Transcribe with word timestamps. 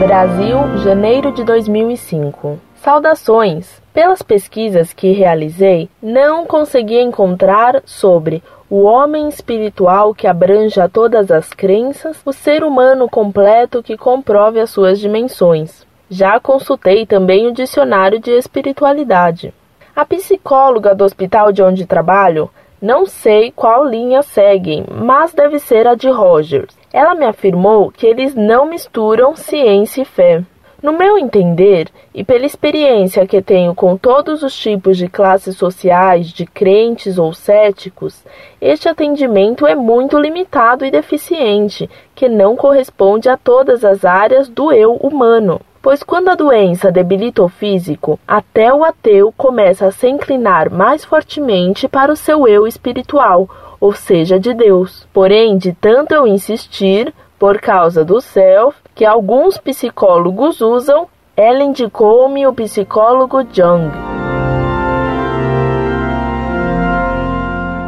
Brasil, 0.00 0.78
janeiro 0.78 1.30
de 1.30 1.44
2005. 1.44 2.58
Saudações! 2.76 3.82
Pelas 3.92 4.22
pesquisas 4.22 4.94
que 4.94 5.12
realizei, 5.12 5.90
não 6.02 6.46
consegui 6.46 6.98
encontrar 6.98 7.82
sobre 7.84 8.42
o 8.70 8.84
homem 8.84 9.28
espiritual 9.28 10.14
que 10.14 10.26
abranja 10.26 10.88
todas 10.88 11.30
as 11.30 11.50
crenças, 11.50 12.18
o 12.24 12.32
ser 12.32 12.64
humano 12.64 13.10
completo 13.10 13.82
que 13.82 13.98
comprove 13.98 14.58
as 14.58 14.70
suas 14.70 14.98
dimensões. 14.98 15.86
Já 16.08 16.40
consultei 16.40 17.04
também 17.04 17.46
o 17.46 17.52
dicionário 17.52 18.18
de 18.18 18.30
espiritualidade. 18.30 19.52
A 19.94 20.06
psicóloga 20.06 20.94
do 20.94 21.04
hospital 21.04 21.52
de 21.52 21.62
onde 21.62 21.84
trabalho, 21.84 22.48
não 22.80 23.04
sei 23.04 23.52
qual 23.52 23.84
linha 23.84 24.22
seguem, 24.22 24.82
mas 24.90 25.34
deve 25.34 25.58
ser 25.58 25.86
a 25.86 25.94
de 25.94 26.08
Rogers. 26.08 26.79
Ela 26.92 27.14
me 27.14 27.24
afirmou 27.24 27.90
que 27.90 28.06
eles 28.06 28.34
não 28.34 28.66
misturam 28.66 29.36
ciência 29.36 30.02
e 30.02 30.04
fé. 30.04 30.42
No 30.82 30.92
meu 30.92 31.18
entender, 31.18 31.88
e 32.14 32.24
pela 32.24 32.46
experiência 32.46 33.26
que 33.26 33.42
tenho 33.42 33.74
com 33.74 33.98
todos 33.98 34.42
os 34.42 34.56
tipos 34.58 34.96
de 34.96 35.08
classes 35.08 35.56
sociais, 35.56 36.28
de 36.28 36.46
crentes 36.46 37.18
ou 37.18 37.34
céticos, 37.34 38.24
este 38.60 38.88
atendimento 38.88 39.66
é 39.66 39.74
muito 39.74 40.18
limitado 40.18 40.84
e 40.84 40.90
deficiente, 40.90 41.88
que 42.14 42.30
não 42.30 42.56
corresponde 42.56 43.28
a 43.28 43.36
todas 43.36 43.84
as 43.84 44.06
áreas 44.06 44.48
do 44.48 44.72
eu 44.72 44.94
humano. 44.94 45.60
Pois 45.82 46.02
quando 46.02 46.28
a 46.28 46.34
doença 46.34 46.92
debilita 46.92 47.42
o 47.42 47.48
físico, 47.48 48.20
até 48.28 48.72
o 48.72 48.84
ateu 48.84 49.32
começa 49.34 49.86
a 49.86 49.90
se 49.90 50.08
inclinar 50.08 50.70
mais 50.70 51.04
fortemente 51.04 51.88
para 51.88 52.12
o 52.12 52.16
seu 52.16 52.46
eu 52.46 52.66
espiritual, 52.66 53.48
ou 53.80 53.94
seja, 53.94 54.38
de 54.38 54.52
Deus. 54.52 55.08
Porém, 55.10 55.56
de 55.56 55.72
tanto 55.72 56.12
eu 56.12 56.26
insistir, 56.26 57.14
por 57.38 57.58
causa 57.58 58.04
do 58.04 58.20
self, 58.20 58.76
que 58.94 59.06
alguns 59.06 59.56
psicólogos 59.56 60.60
usam, 60.60 61.08
ela 61.34 61.62
indicou-me 61.62 62.46
o 62.46 62.52
psicólogo 62.52 63.38
Jung. 63.50 63.90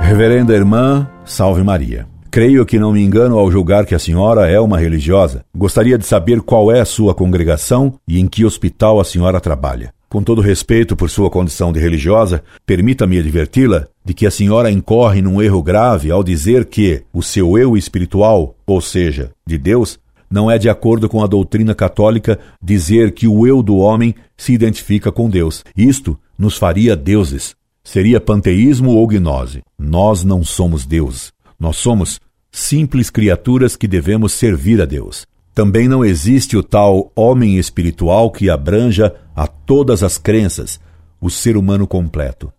Reverenda 0.01 0.55
Irmã, 0.55 1.07
salve 1.27 1.63
Maria. 1.63 2.07
Creio 2.33 2.65
que 2.65 2.79
não 2.79 2.93
me 2.93 3.03
engano 3.03 3.39
ao 3.39 3.53
julgar 3.53 3.85
que 3.85 3.95
a 3.95 3.99
senhora 3.99 4.49
é 4.49 4.59
uma 4.59 4.79
religiosa. 4.79 5.45
Gostaria 5.55 5.99
de 5.99 6.07
saber 6.07 6.41
qual 6.41 6.73
é 6.73 6.81
a 6.81 6.85
sua 6.87 7.15
congregação 7.15 7.93
e 8.09 8.19
em 8.19 8.27
que 8.27 8.43
hospital 8.43 8.99
a 8.99 9.05
senhora 9.05 9.39
trabalha. 9.39 9.93
Com 10.09 10.23
todo 10.23 10.41
respeito 10.41 10.97
por 10.97 11.11
sua 11.11 11.29
condição 11.29 11.71
de 11.75 11.79
religiosa, 11.79 12.43
permita-me 12.65 13.19
adverti-la 13.19 13.87
de 14.03 14.15
que 14.15 14.27
a 14.27 14.31
senhora 14.31 14.71
incorre 14.71 15.21
num 15.21 15.43
erro 15.43 15.63
grave 15.63 16.11
ao 16.11 16.25
dizer 16.25 16.65
que 16.65 17.03
o 17.13 17.23
seu 17.23 17.59
eu 17.59 17.77
espiritual, 17.77 18.55
ou 18.67 18.81
seja, 18.81 19.33
de 19.47 19.59
Deus, 19.59 19.99
não 20.31 20.51
é 20.51 20.57
de 20.57 20.71
acordo 20.71 21.11
com 21.11 21.23
a 21.23 21.27
doutrina 21.27 21.75
católica 21.75 22.39
dizer 22.63 23.13
que 23.13 23.29
o 23.29 23.47
eu 23.47 23.63
do 23.63 23.77
homem 23.77 24.15
se 24.39 24.55
identifica 24.55 25.13
com 25.13 25.29
Deus. 25.29 25.63
Isto 25.77 26.19
nos 26.39 26.57
faria 26.57 26.97
deuses. 26.97 27.55
Seria 27.85 28.19
panteísmo 28.23 28.93
ou 28.93 29.07
gnose. 29.07 29.61
Nós 29.79 30.25
não 30.25 30.43
somos 30.43 30.87
Deus. 30.87 31.31
Nós 31.63 31.77
somos 31.77 32.19
simples 32.51 33.09
criaturas 33.09 33.77
que 33.77 33.87
devemos 33.87 34.33
servir 34.33 34.83
a 34.83 34.85
Deus. 34.85 35.29
Também 35.55 35.87
não 35.87 36.05
existe 36.05 36.57
o 36.57 36.63
tal 36.63 37.13
homem 37.15 37.57
espiritual 37.57 38.33
que 38.33 38.51
abranja 38.51 39.15
a 39.33 39.47
todas 39.47 40.03
as 40.03 40.19
crenças, 40.19 40.81
o 41.21 41.31
ser 41.31 41.57
humano 41.57 41.87
completo. 41.87 42.53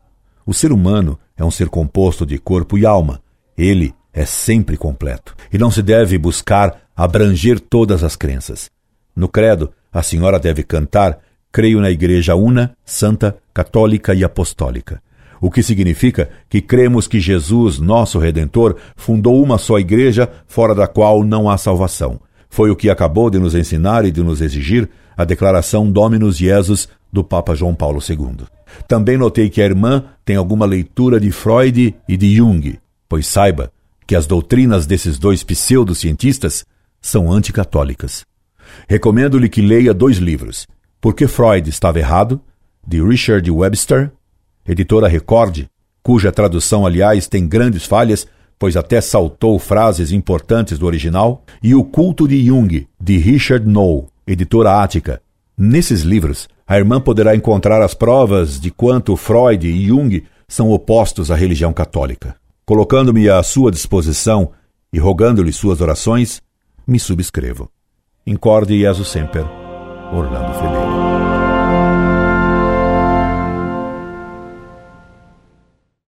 O 0.46 0.54
ser 0.54 0.72
humano 0.72 1.20
é 1.36 1.44
um 1.44 1.52
ser 1.52 1.68
composto 1.68 2.26
de 2.26 2.38
corpo 2.38 2.78
e 2.78 2.86
alma. 2.86 3.22
Ele 3.58 3.94
é 4.14 4.26
sempre 4.26 4.78
completo. 4.78 5.36
E 5.52 5.58
não 5.58 5.70
se 5.70 5.82
deve 5.82 6.18
buscar 6.18 6.84
abranger 6.96 7.60
todas 7.60 8.06
as 8.06 8.16
crenças. 8.16 8.72
No 9.14 9.28
credo, 9.28 9.70
a 9.92 10.02
senhora 10.02 10.40
deve 10.40 10.64
cantar: 10.64 11.20
Creio 11.52 11.82
na 11.82 11.92
Igreja 11.92 12.36
una, 12.36 12.74
santa, 12.86 13.36
católica 13.54 14.14
e 14.14 14.24
apostólica. 14.24 15.04
O 15.44 15.52
que 15.52 15.62
significa 15.62 16.30
que 16.50 16.62
cremos 16.62 17.06
que 17.06 17.20
Jesus, 17.20 17.78
nosso 17.78 18.18
Redentor, 18.18 18.78
fundou 18.96 19.44
uma 19.44 19.58
só 19.58 19.78
igreja 19.78 20.32
fora 20.48 20.74
da 20.74 20.88
qual 20.88 21.22
não 21.22 21.50
há 21.50 21.58
salvação. 21.58 22.18
Foi 22.50 22.72
o 22.72 22.78
que 22.78 22.90
acabou 22.90 23.30
de 23.30 23.38
nos 23.38 23.54
ensinar 23.54 24.06
e 24.06 24.12
de 24.12 24.24
nos 24.24 24.40
exigir 24.40 24.90
a 25.18 25.26
declaração 25.26 25.92
Dominus 25.92 26.38
Jesus 26.38 26.88
do 27.12 27.26
Papa 27.26 27.54
João 27.54 27.76
Paulo 27.76 28.00
II. 28.00 28.46
Também 28.88 29.18
notei 29.18 29.50
que 29.50 29.62
a 29.62 29.66
irmã 29.66 30.06
tem 30.24 30.38
alguma 30.38 30.66
leitura 30.66 31.20
de 31.20 31.30
Freud 31.30 31.94
e 32.08 32.16
de 32.16 32.36
Jung, 32.38 32.80
pois 33.10 33.28
saiba 33.28 33.70
que 34.08 34.16
as 34.16 34.26
doutrinas 34.26 34.86
desses 34.86 35.20
dois 35.20 35.44
pseudocientistas 35.44 36.64
são 37.02 37.30
anticatólicas. 37.30 38.26
Recomendo-lhe 38.88 39.50
que 39.50 39.62
leia 39.62 39.94
dois 39.94 40.20
livros: 40.20 40.66
Por 41.02 41.14
que 41.14 41.28
Freud 41.28 41.70
estava 41.70 42.00
errado, 42.00 42.40
de 42.88 43.04
Richard 43.04 43.52
Webster, 43.52 44.10
editora 44.66 45.08
Record, 45.08 45.66
cuja 46.02 46.32
tradução, 46.32 46.86
aliás, 46.86 47.28
tem 47.28 47.48
grandes 47.48 47.86
falhas, 47.86 48.28
pois 48.60 48.78
até 48.78 49.02
saltou 49.02 49.58
frases 49.60 50.12
importantes 50.12 50.78
do 50.78 50.86
original, 50.86 51.44
e 51.62 51.76
O 51.76 51.84
Culto 51.84 52.28
de 52.28 52.46
Jung, 52.46 52.88
de 53.02 53.18
Richard 53.18 53.68
Noll, 53.68 54.08
editora 54.26 54.82
Ática. 54.82 55.22
Nesses 55.58 56.02
livros, 56.02 56.48
a 56.68 56.78
irmã 56.78 57.00
poderá 57.00 57.36
encontrar 57.36 57.82
as 57.82 57.94
provas 57.94 58.60
de 58.60 58.72
quanto 58.72 59.16
Freud 59.16 59.68
e 59.68 59.88
Jung 59.88 60.24
são 60.48 60.72
opostos 60.72 61.30
à 61.30 61.36
religião 61.36 61.74
católica. 61.74 62.36
Colocando-me 62.66 63.30
à 63.30 63.42
sua 63.44 63.70
disposição 63.70 64.52
e 64.92 65.00
rogando-lhe 65.00 65.52
suas 65.52 65.82
orações, 65.82 66.42
me 66.88 67.00
subscrevo. 67.00 67.70
Incorde 68.26 68.80
Jesus 68.80 69.10
Semper, 69.10 69.46
Orlando 70.14 70.54
Fedeli. 70.54 71.43